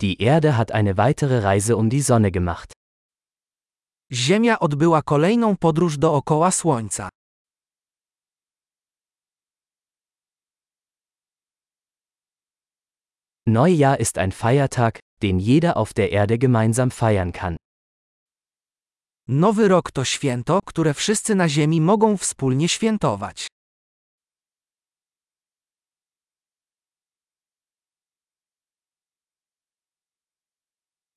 Die 0.00 0.20
Erde 0.20 0.56
hat 0.56 0.72
eine 0.72 0.96
weitere 0.96 1.38
Reise 1.38 1.76
um 1.76 1.88
die 1.88 2.02
Sonne 2.02 2.30
gemacht. 2.30 2.72
Ziemia 4.12 4.58
odbyła 4.58 5.02
kolejną 5.02 5.56
podróż 5.56 5.98
dookoła 5.98 6.50
Słońca. 6.50 7.08
Neujahr 13.46 14.00
ist 14.00 14.18
ein 14.18 14.32
Feiertag, 14.32 14.98
den 15.22 15.38
jeder 15.38 15.76
auf 15.76 15.94
der 15.94 16.12
Erde 16.12 16.38
gemeinsam 16.38 16.90
feiern 16.90 17.32
kann. 17.32 17.56
Nowy 19.28 19.68
rok 19.68 19.90
to 19.90 20.04
święto, 20.04 20.60
które 20.64 20.94
wszyscy 20.94 21.34
na 21.34 21.48
Ziemi 21.48 21.80
mogą 21.80 22.16
wspólnie 22.16 22.68
świętować. 22.68 23.48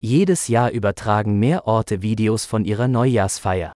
Jedes 0.00 0.46
Jahr 0.48 0.70
übertragen 0.70 1.40
mehr 1.40 1.66
Orte 1.66 2.02
Videos 2.02 2.44
von 2.44 2.64
ihrer 2.64 2.86
Neujahrsfeier. 2.86 3.72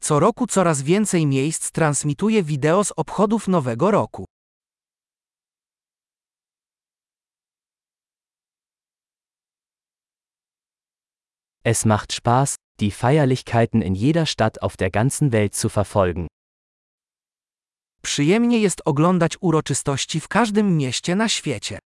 Co 0.00 0.20
roku 0.20 0.46
coraz 0.46 0.82
więcej 0.82 1.26
miejsc 1.26 1.70
transmituje 1.70 2.42
wideo 2.42 2.84
z 2.84 2.92
obchodów 2.96 3.48
Nowego 3.48 3.90
Roku. 3.90 4.24
Es 11.64 11.84
macht 11.84 12.12
Spaß, 12.12 12.54
die 12.80 12.92
Feierlichkeiten 12.92 13.82
in 13.82 13.94
jeder 13.94 14.26
Stadt 14.26 14.62
auf 14.62 14.76
der 14.76 14.90
ganzen 14.90 15.32
Welt 15.32 15.56
zu 15.56 15.68
verfolgen. 15.68 16.26
Przyjemnie 18.02 18.60
jest 18.60 18.82
oglądać 18.84 19.36
uroczystości 19.40 20.20
w 20.20 20.28
każdym 20.28 20.76
mieście 20.76 21.16
na 21.16 21.28
świecie. 21.28 21.78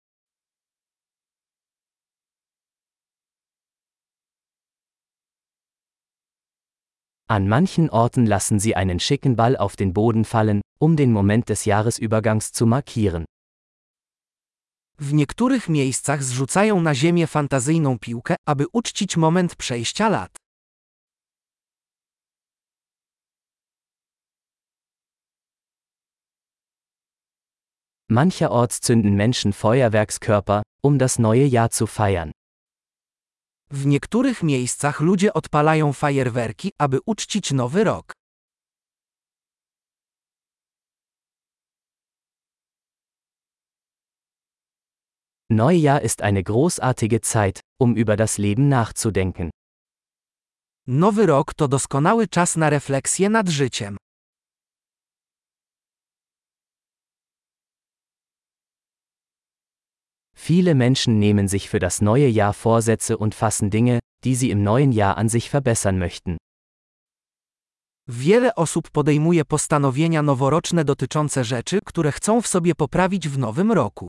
An 7.31 7.47
manchen 7.47 7.91
Orten 7.91 8.25
lassen 8.25 8.59
sie 8.59 8.75
einen 8.75 9.01
schicken 9.01 9.37
Ball 9.37 9.55
auf 9.55 9.77
den 9.77 9.93
Boden 9.93 10.25
fallen, 10.25 10.63
um 10.79 10.97
den 10.97 11.13
Moment 11.13 11.51
des 11.51 11.67
Jahresübergangs 11.67 12.53
zu 12.53 12.65
markieren. 12.65 13.27
W 14.99 15.13
niektórych 15.13 15.69
miejscach 15.69 16.23
zrzucają 16.23 16.81
na 16.81 16.95
ziemię 16.95 17.27
fantazyjną 17.27 17.99
piłkę, 17.99 18.37
aby 18.47 18.65
uczcić 18.73 19.17
moment 19.17 19.57
przejścia 19.57 20.09
lat. 20.09 20.37
Mancherorts 28.11 28.81
zünden 28.81 29.17
Menschen 29.17 29.53
Feuerwerkskörper, 29.53 30.63
um 30.83 30.99
das 30.99 31.19
neue 31.19 31.45
Jahr 31.45 31.71
zu 31.71 31.87
feiern. 31.87 32.33
W 33.71 33.87
niektórych 33.87 34.43
miejscach 34.43 35.01
ludzie 35.01 35.33
odpalają 35.33 35.93
fajerwerki, 35.93 36.73
aby 36.79 36.99
uczcić 37.07 37.53
nowy 37.53 37.85
rok. 37.85 38.13
Neujahr 45.51 46.03
ist 46.03 46.23
eine 46.23 46.43
großartige 46.43 47.21
Zeit, 47.21 47.61
um 47.79 47.97
über 47.97 48.17
das 48.17 48.39
Leben 48.39 48.69
nachzudenken. 48.69 49.51
Nowy 50.87 51.27
rok 51.27 51.55
to 51.55 51.69
doskonały 51.69 52.29
czas 52.29 52.57
na 52.57 52.71
refleksję 52.71 53.29
nad 53.31 53.49
życiem. 53.49 53.97
Viele 60.41 60.75
Menschen 60.75 61.19
nehmen 61.19 61.49
sich 61.49 61.69
für 61.69 61.81
das 61.81 62.01
neue 62.01 62.29
Jahr 62.29 62.55
Vorsätze 62.55 63.19
und 63.19 63.35
fassen 63.35 63.71
Dinge, 63.71 63.99
die 64.25 64.35
sie 64.35 64.51
im 64.51 64.63
neuen 64.63 64.93
Jahr 64.93 65.17
an 65.19 65.29
sich 65.29 65.51
verbessern 65.51 65.99
möchten. 65.99 66.37
Wiele 68.07 68.55
osób 68.55 68.91
podejmuje 68.91 69.45
postanowienia 69.45 70.23
noworoczne 70.23 70.85
dotyczące 70.85 71.45
rzeczy, 71.45 71.81
które 71.85 72.13
chcą 72.13 72.43
w 72.43 72.47
sobie 72.47 72.75
poprawić 72.75 73.29
w 73.29 73.39
nowym 73.39 73.73
roku. 73.73 74.07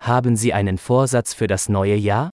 Haben 0.00 0.36
Sie 0.36 0.54
einen 0.54 0.78
Vorsatz 0.78 1.34
für 1.34 1.46
das 1.46 1.68
neue 1.68 1.96
Jahr? 1.96 2.30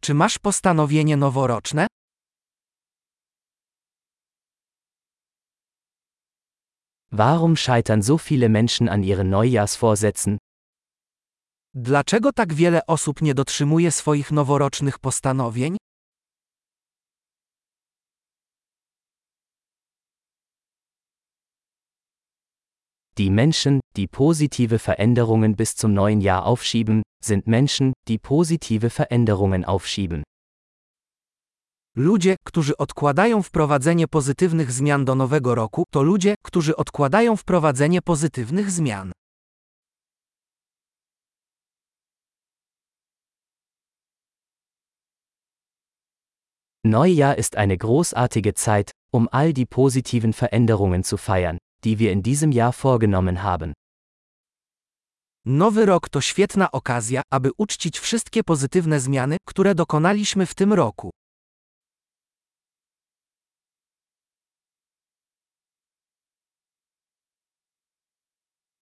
Czy 0.00 0.14
masz 0.14 0.38
postanowienie 0.38 1.16
noworoczne? 1.16 1.86
Warum 7.12 7.56
scheitern 7.56 8.02
so 8.02 8.18
viele 8.18 8.48
Menschen 8.48 8.88
an 8.88 9.02
ihren 9.02 9.30
Neujahrsvorsätzen? 9.30 10.38
Dlaczego 11.74 12.32
tak 12.32 12.54
wiele 12.54 12.86
osób 12.86 13.22
nie 13.22 13.34
dotrzymuje 13.34 13.90
swoich 13.90 14.30
noworocznych 14.30 14.98
postanowień? 14.98 15.76
Die 23.18 23.30
Menschen, 23.30 23.80
die 23.96 24.08
positive 24.08 24.78
Veränderungen 24.78 25.56
bis 25.56 25.74
zum 25.74 25.92
neuen 25.92 26.20
Jahr 26.20 26.46
aufschieben, 26.46 27.02
sind 27.22 27.46
Menschen, 27.46 27.92
die 28.08 28.18
positive 28.18 28.88
Veränderungen 28.88 29.64
aufschieben. 29.64 30.22
Ludzie, 32.00 32.36
którzy 32.46 32.76
odkładają 32.76 33.42
wprowadzenie 33.42 34.08
pozytywnych 34.08 34.72
zmian 34.72 35.04
do 35.04 35.14
nowego 35.14 35.54
roku, 35.54 35.84
to 35.90 36.02
ludzie, 36.02 36.34
którzy 36.42 36.76
odkładają 36.76 37.36
wprowadzenie 37.36 38.02
pozytywnych 38.02 38.70
zmian. 38.70 39.12
Neujahr 46.84 47.38
ist 47.38 47.56
eine 47.56 47.76
großartige 47.76 48.52
Zeit, 48.54 48.90
um 49.12 49.28
all 49.30 49.52
die 49.52 49.66
positiven 49.66 50.32
Veränderungen 50.32 51.04
zu 51.04 51.16
feiern, 51.18 51.58
die 51.84 51.98
wir 51.98 52.12
in 52.12 52.22
diesem 52.22 52.52
Jahr 52.52 52.72
vorgenommen 52.72 53.42
haben. 53.42 53.72
Nowy 55.44 55.86
rok 55.86 56.08
to 56.08 56.20
świetna 56.20 56.70
okazja, 56.70 57.22
aby 57.32 57.50
uczcić 57.58 57.98
wszystkie 57.98 58.44
pozytywne 58.44 59.00
zmiany, 59.00 59.36
które 59.48 59.74
dokonaliśmy 59.74 60.46
w 60.46 60.54
tym 60.54 60.72
roku. 60.72 61.10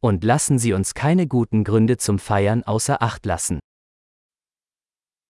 Und 0.02 0.24
lassen 0.24 0.60
Sie 0.60 0.74
uns 0.74 0.94
keine 0.94 1.28
guten 1.28 1.64
Gründe 1.64 1.98
zum 1.98 2.20
Feiern 2.20 2.64
außer 2.64 3.02
Acht 3.02 3.26
lassen. 3.26 3.60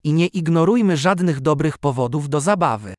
I 0.03 0.13
nie 0.13 0.27
ignorujmy 0.27 0.97
żadnych 0.97 1.41
dobrych 1.41 1.77
powodów 1.77 2.29
do 2.29 2.41
zabawy. 2.41 2.93